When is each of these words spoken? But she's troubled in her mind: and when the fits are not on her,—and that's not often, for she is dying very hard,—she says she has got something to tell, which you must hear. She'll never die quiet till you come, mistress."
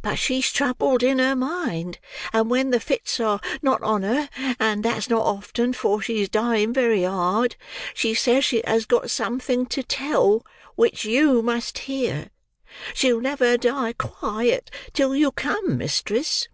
But 0.00 0.14
she's 0.18 0.50
troubled 0.52 1.02
in 1.02 1.18
her 1.18 1.36
mind: 1.36 1.98
and 2.32 2.48
when 2.48 2.70
the 2.70 2.80
fits 2.80 3.20
are 3.20 3.40
not 3.60 3.82
on 3.82 4.04
her,—and 4.04 4.82
that's 4.82 5.10
not 5.10 5.26
often, 5.26 5.74
for 5.74 6.00
she 6.00 6.22
is 6.22 6.30
dying 6.30 6.72
very 6.72 7.02
hard,—she 7.02 8.14
says 8.14 8.42
she 8.46 8.62
has 8.66 8.86
got 8.86 9.10
something 9.10 9.66
to 9.66 9.82
tell, 9.82 10.46
which 10.76 11.04
you 11.04 11.42
must 11.42 11.76
hear. 11.80 12.30
She'll 12.94 13.20
never 13.20 13.58
die 13.58 13.92
quiet 13.92 14.70
till 14.94 15.14
you 15.14 15.30
come, 15.30 15.76
mistress." 15.76 16.48